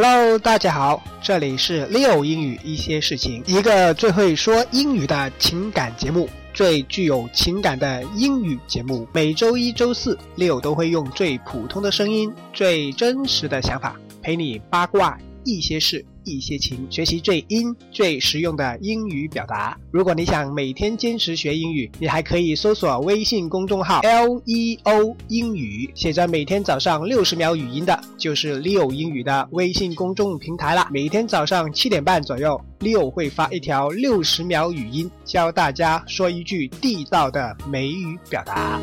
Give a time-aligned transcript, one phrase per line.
[0.00, 9.08] Hello，大家好，这里是 Leo 英语一些事情，一个最会说英语的情感节目，最具有情感的英语节目。
[9.12, 16.06] 每周一、周四，Leo 都会用最普通的声音、最真实的想法陪你八卦一些事。
[16.28, 19.78] 一些情，学习最英最实用的英语表达。
[19.90, 30.86] 如果你想每天坚持学英语，你还可以搜索微信公众号 L E O 英语，写着每天早上六十秒语音的，就是 Leo 英语的微信公众平台了。
[30.90, 38.80] 每天早上七点半左右，Leo 会发一条六十秒语音，教大家说一句地道的美语表达。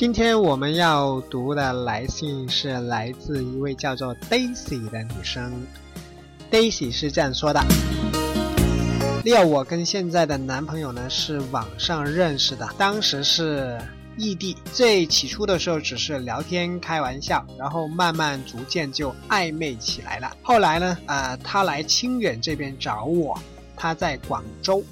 [0.00, 5.52] 今天我们要读的来信是来自一位叫做 Daisy 的女生。
[6.50, 7.60] Daisy 是这样说的
[9.22, 13.78] ：“Leo，我跟现在的男朋友呢是网上认识的，当时是
[14.16, 14.56] 异地。
[14.72, 20.34] 最起初的时候只是聊天开玩笑，然后慢慢逐渐就暧昧起来了。
[20.40, 23.38] 后来呢，呃，他来清远这边找我，
[23.76, 24.82] 他在广州，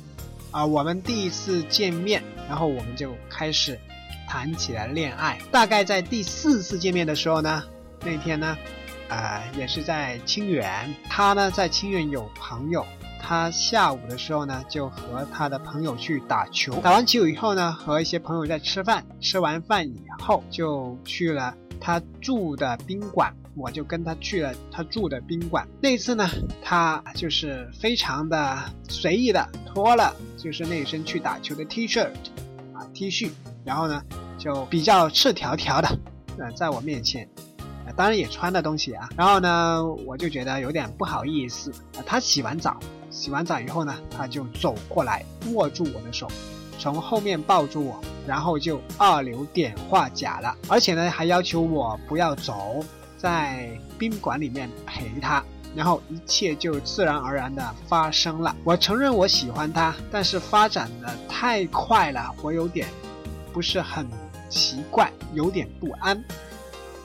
[0.51, 3.81] 啊，我们第一次见面，然后我们就开始。”
[4.29, 7.65] 谈起了恋爱，大概在第四次见面的时候呢，
[8.05, 8.57] 那天呢，
[9.09, 12.85] 呃，也是在清远，他呢在清远有朋友，
[13.21, 25.67] 他下午的时候呢就和他的朋友去打球，打完球以后呢和一些朋友在吃饭，吃完饭以后就去了他住的宾馆，我就跟他去了他住的宾馆。
[25.81, 26.29] 那次呢，
[26.63, 32.05] 他就是非常的随意的脱了就是那身去打球的 T 恤
[32.75, 32.85] 啊。
[32.93, 33.31] T 恤，
[33.69, 34.03] 然后呢，
[34.39, 35.89] 就比较赤条条的，
[36.39, 37.29] 呃，在我面前，
[37.95, 39.07] 当然也穿的东西啊。
[39.15, 41.71] 然后呢，我就觉得有点不好意思。
[42.07, 42.79] 他洗完澡，
[43.11, 46.27] 洗完澡以后呢，他就走过来，握住我的手，
[46.79, 52.83] 从后面抱住我，然后就二流点化甲了，而且呢，还要求我不要走，
[53.19, 53.69] 在
[53.99, 55.45] 宾馆里面陪他。
[55.77, 58.57] 然后一切就自然而然的发生了。
[58.65, 62.89] 我承认我喜欢他，但是发展的太快了，我有点
[63.53, 64.09] 不是很
[64.49, 66.23] 奇怪，有点不安。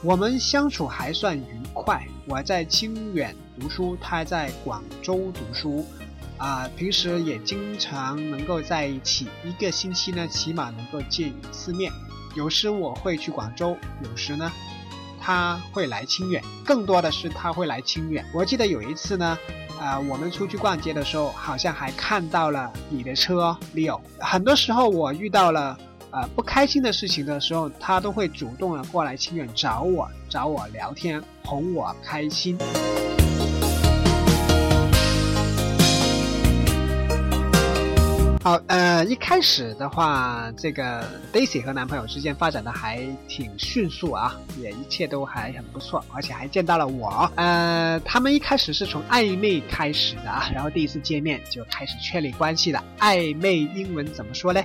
[0.02, 2.06] 我们相处还算愉快。
[2.26, 5.86] 我在清远读书，他在广州读书，
[6.38, 11.90] 啊，平时也经常能够在一起，一个星期呢起码能够见一次面。
[12.34, 14.50] 有时我会去广州，有时呢。
[15.26, 18.22] 他会来清远，更多的是他会来清远。
[18.34, 19.38] 我记得有一次呢，
[19.80, 23.98] 呃，我们出去逛街的时候，好像还看到了你的车，Leo。
[24.18, 25.78] 很多时候我遇到了
[26.14, 32.56] 呃不开心的事情的时候，他都会主动的过来清远找我，找我聊天，哄我开心。
[38.44, 41.02] 好，呃，一开始的话，这个
[41.32, 47.28] Daisy 和男朋友之间发展的还挺迅速啊，也一切都还很不错，而且还见到了我。
[47.34, 52.84] 呃，他们一开始是从暧昧开始的啊，然后第一次见面就开始确立关系了。
[53.00, 54.62] 暧昧英文怎么说呢？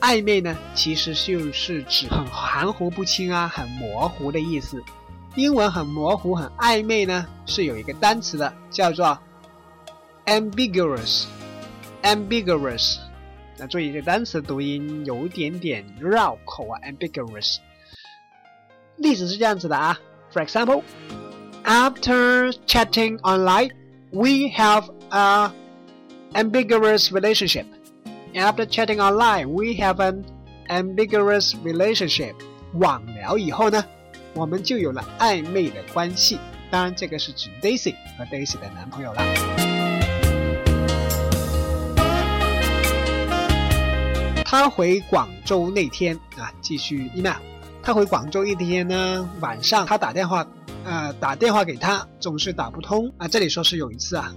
[0.00, 4.80] 暧昧呢，其实就是指很含糊不清啊，很模糊的意思。
[5.34, 9.18] 英文很模糊、很暧昧呢，是有一个单词的，叫做
[10.26, 12.98] ambiguous，ambiguous。
[13.58, 17.58] 那注意这单词读音有点点绕口啊，ambiguous。
[18.96, 19.98] 例子是这样子的啊
[20.32, 20.82] ，For example,
[21.64, 23.70] after chatting online,
[24.10, 25.52] we have a
[26.32, 27.66] ambiguous relationship.
[28.34, 30.24] After chatting online, we have an
[30.68, 32.34] ambiguous relationship.
[32.74, 33.82] 网聊以后呢，
[34.34, 36.38] 我们就有了暧昧的关系。
[36.70, 39.22] 当然，这个是指 Daisy 和 Daisy 的男朋友了。
[44.44, 47.36] 他回广州那天啊，继续 email。
[47.82, 50.46] 他回广州一天呢，晚上他打电话，
[50.84, 53.26] 呃，打电话给他总是打不通啊。
[53.26, 54.34] 这里说是有一次啊，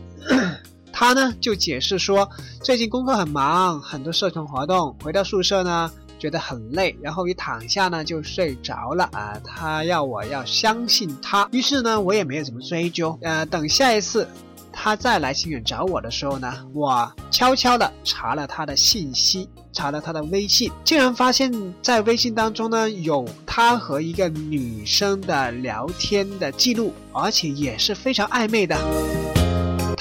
[0.99, 2.29] 他呢就解释说，
[2.61, 9.39] 最近工作很忙，很多社团活动，回到宿舍呢觉得很累，然后一躺下呢就睡着了啊。
[9.45, 14.27] 他要我要相信他，于是呢我也没有怎么追究，呃，等下一次。
[14.73, 21.49] 他再来清远找我的时候呢，我悄悄的查了他的信息，查了他的微信，竟然发现，
[21.81, 28.77] 在微信当中呢有他和一个女生的聊天的记录，而且也是非常暧昧的。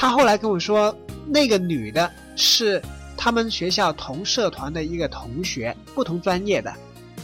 [0.01, 0.97] 他后来跟我说，
[1.27, 2.81] 那个女的是
[3.17, 6.73] 他们学校同社团的一个同学，不同专业的，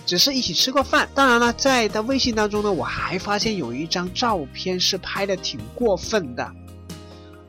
[0.05, 1.09] 只是一起吃过饭。
[1.15, 6.53] 当然了，在他微信当中呢，我还发现有一张照片是拍的挺过分的。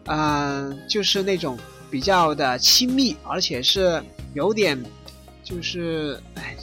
[0.04, 1.58] 嗯，就是那种
[1.90, 4.04] 比较的亲密，而且是
[4.36, 4.80] 有点，
[5.44, 6.56] 就是哎，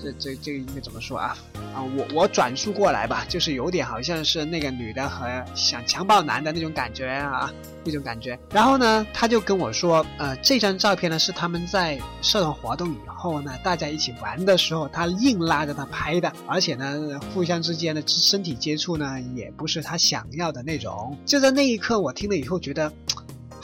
[0.00, 1.36] 这这这应该怎么说啊？
[1.74, 7.52] 啊，我我转述过来吧，就是有点好像是那个女的和想强暴男的那种感觉啊，
[7.84, 8.38] 那种感觉。
[8.50, 21.16] 然后呢，他就跟我说，呃，这张照片呢是他们在社团活动以后呢，大家一起玩的时候，他硬拉着他拍的，而且呢，互相之间的身体接触呢，也不是他想要的那种。
[21.24, 22.92] 就在那一刻，我听了以后觉得。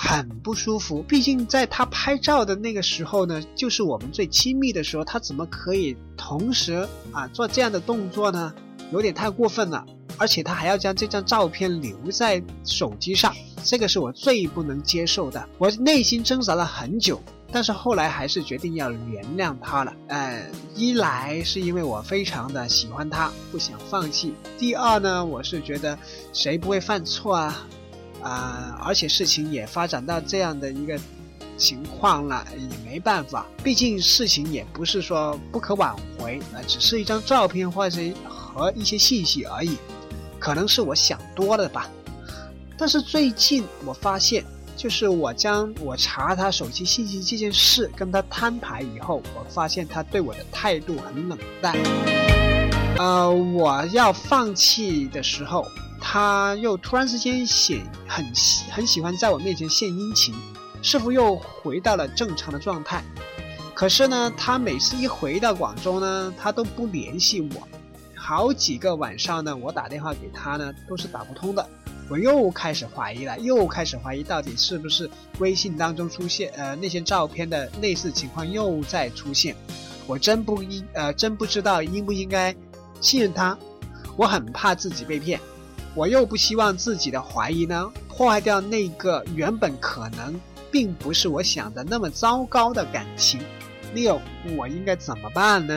[0.09, 8.55] 很不舒服，毕竟在他拍照的那个时候呢，就是我们最亲密的时候，他怎么可以同时啊做这样的动作呢？
[8.91, 9.85] 有点太过分了，
[10.17, 15.47] 而且他还要将这张照片留在手机上，这个是我最不能接受的。
[15.59, 17.21] 我内心挣扎了很久，
[17.53, 19.93] 但是后来还是决定要原谅他了。
[20.07, 25.99] 呃，一来是因为我非常的喜欢他，不想放弃；第二呢，我是觉得
[26.33, 27.67] 谁不会犯错啊？
[28.23, 30.99] 啊，而且事情也发展到这样的一个
[31.57, 39.77] 情况了，也没办法，毕竟事情也不是说不可挽回，啊，只是一张照片或者和一些信息而已，
[40.39, 41.89] 可能是我想多了吧。
[42.77, 44.45] 但是最近我发现，
[44.77, 51.77] 就是我将我查他手机信息这件事跟他摊牌以后，我发现他对我的态度很冷淡。
[52.99, 55.67] 呃，我要放弃的时候。
[56.01, 60.35] 他又突然之间显很喜很喜欢在我面前献殷勤，
[60.83, 63.03] 似乎又回到了正常的状态。
[63.75, 67.69] 可是呢，他每次一回到广州呢，他都不联系我。
[68.15, 71.69] 好几个晚上呢，我打电话给他呢，都是打不通的。
[72.09, 75.09] 我又开始怀疑了，又开始怀疑到底是不是
[75.39, 79.55] 微信当中出现呃那些照片的类似情况又在出现。
[80.07, 82.55] 我真不应呃真不知道应不应该
[83.01, 83.57] 信任他，
[84.17, 85.39] 我很怕自己被骗。
[85.99, 90.41] 我又不希望自己的怀疑呢破坏掉那个原本可能
[90.71, 93.41] 并不是我想的那么糟糕的感情。
[93.95, 94.21] 六，
[94.57, 95.77] 我应该怎么办呢？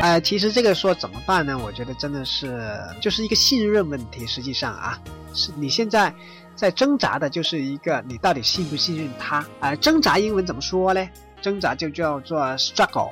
[0.00, 1.58] 呃，其实这个说怎么办呢？
[1.58, 4.24] 我觉得真的是就是一个信任问题。
[4.24, 4.96] 实际上啊，
[5.34, 6.14] 是你现在
[6.54, 9.74] 在挣扎的就是一个你到底信不信任他啊？
[9.74, 11.04] 挣扎英文怎么说呢？
[11.42, 13.10] 挣扎就叫做 struggle。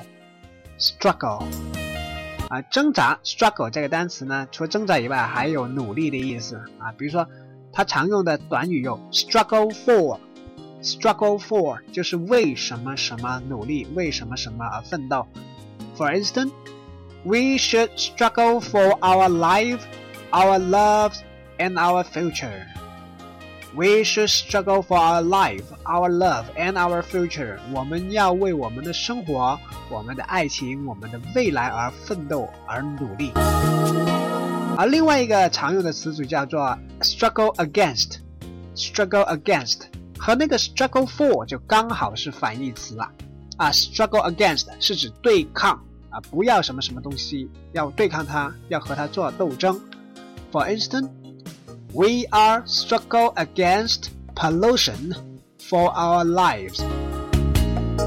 [0.78, 1.44] struggle
[2.48, 6.92] 啊，挣扎 struggle 这个单词呢，除了挣扎以外，还有努力的意思啊。
[6.98, 7.26] 比如说，
[7.72, 15.26] 它常用的短语有 struggle for，struggle for 就是为什么什么努力，为什么什么而奋斗。
[15.96, 16.50] For instance,
[17.24, 19.80] we should struggle for our life,
[20.30, 21.20] our loves,
[21.58, 22.66] and our future.
[23.75, 27.59] We should struggle for our life, our love, and our future.
[27.71, 29.59] 我们要为我们的生活、
[29.91, 33.31] 我们的爱情、我们的未来而奋斗而努力。
[34.77, 38.17] 而另外一个常用的词组叫做 struggle against,
[38.75, 39.81] struggle against
[40.17, 43.11] 和那个 struggle for 就刚好是反义词了。
[43.57, 45.79] 啊，struggle against 是指对抗
[46.09, 49.79] 啊，不要什么什么东西，要对抗它，要和它做斗争。
[50.51, 51.09] For instance.
[51.96, 55.14] We are struggle against pollution
[55.58, 56.82] for our lives.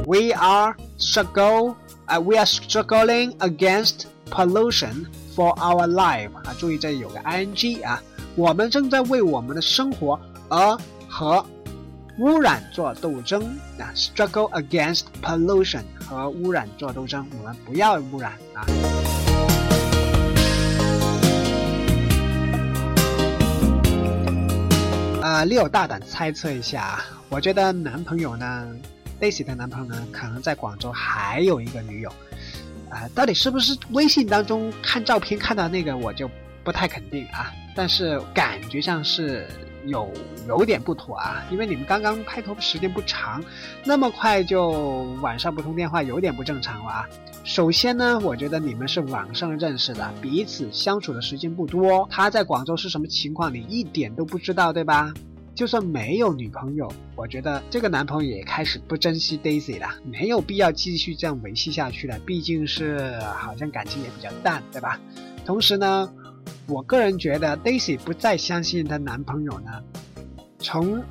[0.05, 1.75] We are struggle,
[2.07, 6.31] uh, we are struggling against pollution for our life.
[6.43, 8.01] 啊，注意这里有个 ing 啊，
[8.35, 10.19] 我们正在为我们的生活
[10.49, 11.45] 而和
[12.19, 13.43] 污染做斗争
[13.77, 19.18] 啊，struggle against pollution 和污染做斗争，我们不要污染啊。
[25.40, 28.68] 啊，六大胆猜测一下啊，我觉得男朋友呢
[29.18, 32.12] ，Daisy 的男朋友呢，可能在广州还有一个女友，
[32.90, 36.30] 啊，到底是不是微信当中看照片看到那个，我就
[36.62, 39.48] 不太肯定啊，但是感觉上是
[39.86, 40.10] 有
[40.48, 43.42] 有点不妥啊，因为你们刚刚拍拖时间不长，
[43.84, 44.70] 那么快就
[45.20, 47.08] 晚上不通电话，有点不正常了啊。
[47.44, 52.06] 首先呢，我觉得你们是网上认识的，彼此相处的时间不多。
[52.10, 55.12] 他在广州是什么情况，你一点都不知道，对吧？
[55.52, 62.18] 就算没有女朋友，我觉得这个男朋友也开始不珍惜 Daisy 了，没有必要继续这样维系下去了。
[62.20, 64.98] 毕竟是好像感情也比较淡，对吧？
[65.44, 66.10] 同时呢，
[66.70, 69.70] 我个人觉得 Daisy 不再相信她男朋友呢，
[70.58, 71.02] 从。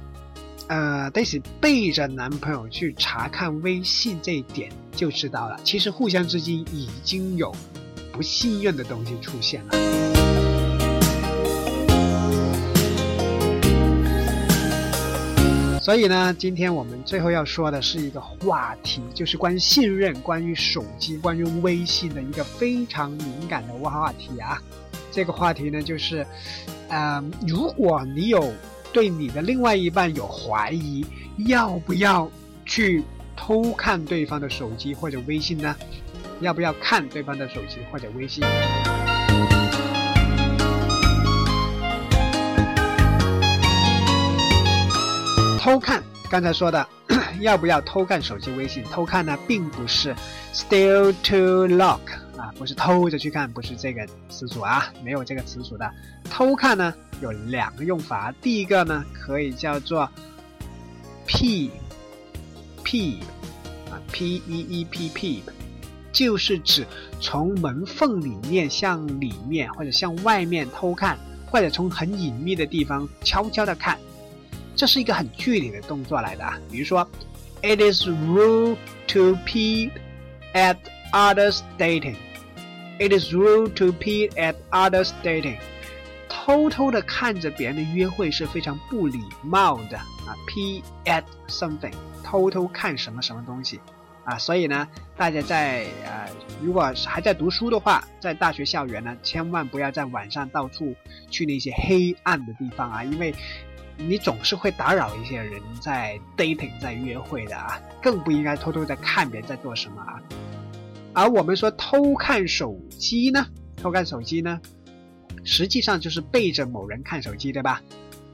[0.68, 7.52] 呃，Daisy 背着男朋友去查看微信这一点就知道了，其实互相之间已经有
[8.12, 9.72] 不信任的东西出现了。
[15.82, 24.62] 所以呢，今天我们最后要说的是一个话题，就是关于信任、关于手机、关于微信的一个非常敏感的话题啊。
[25.12, 26.26] 这个话题呢，就是，
[26.90, 28.54] 呃，如果你有。
[28.92, 31.06] 对你的另外一半有怀疑，
[31.46, 32.28] 要不要
[32.66, 33.04] 去
[33.38, 35.76] 偷看对方的手机或者微信呢？
[36.42, 38.44] 要不要看对方的手机或者微信？
[45.60, 46.88] 偷看，刚才说的，
[47.42, 48.84] 要不要偷看手机微信？
[48.86, 50.16] 偷看呢，并不是
[50.52, 52.00] ，still to lock
[52.40, 55.92] 啊，不是偷着去看，不是这个词组啊，没有这个词组的。
[56.30, 60.10] 偷看呢有两个用法，第一个呢可以叫做
[61.28, 61.70] peep
[62.84, 63.20] peep
[63.92, 65.42] 啊 p e e p peep，
[66.14, 66.88] 就是指
[67.20, 71.18] 从门缝里面向里面或者向外面偷看，
[71.52, 73.98] 或者从很隐秘的地方悄悄的看。
[74.76, 77.06] 这是一个很具体的动作来的啊，比如说
[77.62, 78.78] ，It is rude
[79.10, 79.92] to peep
[80.54, 80.78] at
[81.12, 82.16] others dating.
[83.00, 85.58] It is rude to peep at others dating.
[86.28, 93.80] 偷偷的看着别人的约会是非常不礼貌的啊，peep at something，偷偷看什么什么东西
[94.26, 96.30] 啊，所以呢，大家在呃，
[96.62, 100.94] 如果还在读书的话，在大学校园呢，千万不要在晚上到处
[101.30, 103.34] 去那些黑暗的地方啊，因为。
[104.02, 110.16] 你总是会打扰一些人在 dating 在约会的啊，更不应该偷偷在看别人在做什么啊。
[111.13, 113.47] 而我们说偷看手机呢，
[113.77, 114.61] 偷看手机呢，
[115.45, 117.81] 实际上就是背着某人看手机，对吧？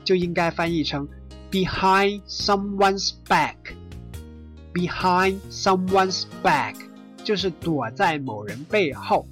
[0.04, 1.06] 就应该翻译成
[1.50, 6.74] behind someone's back，behind someone's back
[7.22, 9.26] 就是躲在某人背后。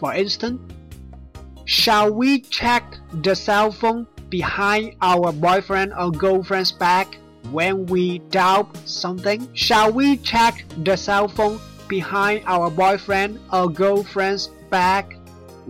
[0.00, 2.82] For instance，shall we check
[3.22, 7.08] the cell phone？behind our boyfriend or girlfriend's back
[7.52, 9.46] when we doubt something?
[9.54, 15.05] Shall we check the cell phone behind our boyfriend or girlfriend's back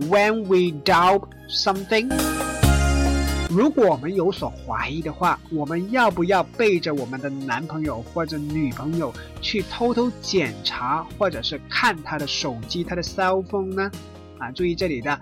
[0.08, 2.08] when we doubt something?
[3.50, 9.10] 如果我们有所怀疑的话，我们要不要背着我们的男朋友或者女朋友
[9.40, 13.90] 去偷偷检查，或者是看他的手机、他的 cell phone 呢？
[14.38, 15.18] 啊，注意这里的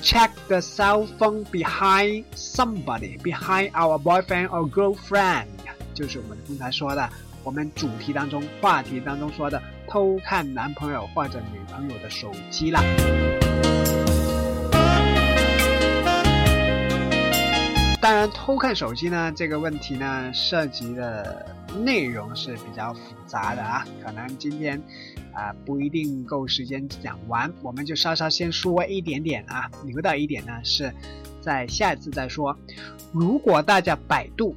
[0.00, 5.46] check the cell phone behind somebody, behind our boyfriend or girlfriend，
[5.92, 7.10] 就是我们刚才说的，
[7.42, 12.82] 我们主题当中、话题当中说的偷看男朋友或者女朋友的手机啦。
[18.00, 21.46] 当然，偷看手机呢这个问题呢，涉及的
[21.82, 24.80] 内容是比较复杂的啊，可能今天。
[25.34, 29.68] 啊，不一定够时间讲完，我们就稍稍先说一点点啊。
[29.84, 30.94] 留到一点呢，是
[31.40, 32.56] 在下一次再说。
[33.10, 34.54] 如果大家百度，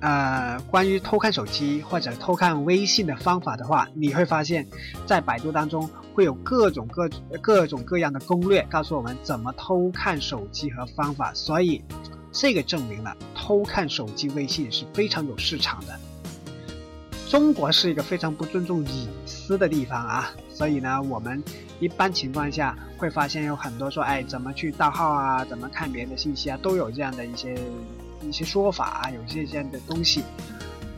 [0.00, 4.66] 呃，关于偷看手机或者偷看微信的方法的话，你会发现
[5.06, 7.08] 在百度当中会有各种各
[7.40, 11.32] 各种各样的攻略，告诉我们怎么偷看手机和方法。
[11.34, 11.82] 所以，
[12.30, 15.98] 这个证明了偷看手机微信是非常有市场的。
[17.28, 21.42] 中国是一个非常不尊重隐私的地方啊，所以呢，我们
[21.80, 27.56] 一般情况下会发现有很多说，哎，怎么去盗号啊，怎么看别人的信息啊，都有这样的一些
[28.22, 30.22] 一些说法啊，有一些这样的东西。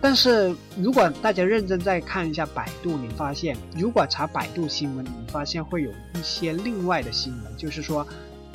[0.00, 8.06] 但是如果大家认真再看一下百度，你发现，如果查百度新闻，你发现会有一些另外的新闻，就是说，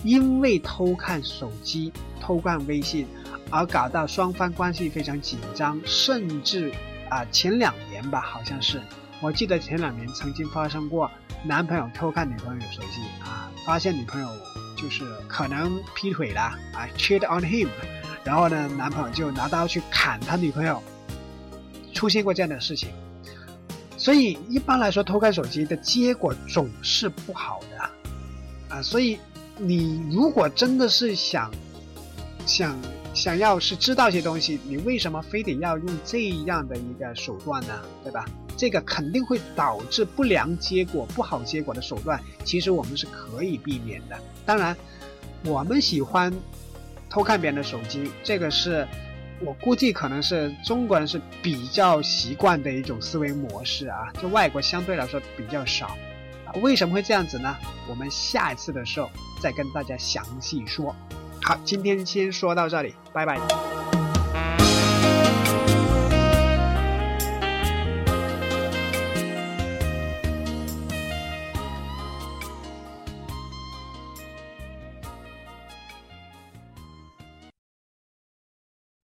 [0.04, 1.92] 因为偷看手机、
[2.22, 3.08] 偷看微信，
[3.50, 6.72] 而搞到双方关系非常紧张，甚至。
[7.10, 8.82] 啊，前两年吧，好像是，
[9.22, 11.12] 我记得前两年曾经发生过，
[11.46, 14.28] 男朋友偷看女朋友手机啊，发现女朋友
[14.76, 17.68] 就是可能劈腿了啊，cheat on him，
[18.24, 20.82] 然后呢，男朋友就拿刀去砍他女朋友，
[21.94, 22.90] 出现过这样的事情，
[23.98, 29.20] 所以一般来说，偷看手机的结果总是不好的，啊，所以
[29.58, 31.52] 你如果真的是想
[32.46, 32.78] 想。
[33.14, 37.80] 想要是知道一些东西，你为什么非得要用这样的一个手段呢？
[38.04, 38.26] 对吧？
[38.58, 44.18] 这个肯定会导致不良结果、不好结果的手段，其实我们是可以避免的。
[44.48, 44.76] 当然，
[45.46, 46.34] 我们喜欢
[47.14, 48.88] 偷看别人的手机，这个是
[49.40, 55.96] 我估计可能是中国人是比较习惯的一种思维模式啊，就外国相对来说比较少。
[56.64, 57.56] 为什么会这样子呢？
[57.88, 60.96] 我们下一次的时候再跟大家详细说。
[61.44, 63.83] 好，今天先说到这里，拜拜。